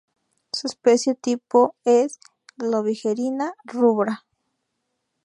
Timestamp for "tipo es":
1.13-2.19